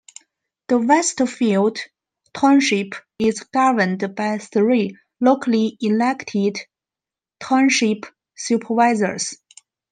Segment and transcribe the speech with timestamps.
[0.69, 1.77] The Westfield
[2.33, 6.57] Township is governed by three, locally elected
[7.39, 9.37] Township Supervisors.